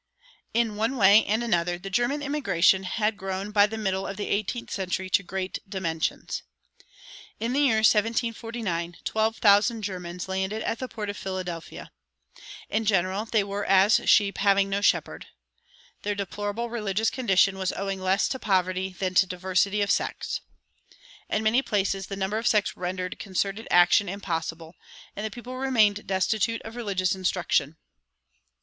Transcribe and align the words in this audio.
In 0.51 0.77
one 0.77 0.97
way 0.97 1.23
and 1.25 1.43
another 1.43 1.77
the 1.77 1.91
German 1.91 2.23
immigration 2.23 2.85
had 2.85 3.15
grown 3.17 3.51
by 3.51 3.67
the 3.67 3.77
middle 3.77 4.07
of 4.07 4.17
the 4.17 4.29
eighteenth 4.29 4.71
century 4.71 5.11
to 5.11 5.21
great 5.21 5.59
dimensions. 5.69 6.41
In 7.39 7.53
the 7.53 7.59
year 7.59 7.75
1749 7.85 8.97
twelve 9.03 9.37
thousand 9.37 9.83
Germans 9.83 10.27
landed 10.27 10.63
at 10.63 10.79
the 10.79 10.87
port 10.87 11.11
of 11.11 11.17
Philadelphia. 11.17 11.91
In 12.67 12.83
general 12.85 13.25
they 13.25 13.43
were 13.43 13.63
as 13.63 14.01
sheep 14.09 14.39
having 14.39 14.71
no 14.71 14.81
shepherd. 14.81 15.27
Their 16.01 16.15
deplorable 16.15 16.67
religious 16.71 17.11
condition 17.11 17.59
was 17.59 17.71
owing 17.71 17.99
less 18.01 18.27
to 18.29 18.39
poverty 18.39 18.89
than 18.97 19.13
to 19.13 19.27
diversity 19.27 19.81
of 19.83 19.91
sects.[188:1] 19.91 21.37
In 21.37 21.43
many 21.43 21.61
places 21.61 22.07
the 22.07 22.15
number 22.15 22.39
of 22.39 22.47
sects 22.47 22.75
rendered 22.75 23.19
concerted 23.19 23.67
action 23.69 24.09
impossible, 24.09 24.73
and 25.15 25.23
the 25.23 25.29
people 25.29 25.57
remained 25.57 26.07
destitute 26.07 26.63
of 26.63 26.75
religious 26.75 27.13
instruction. 27.13 27.77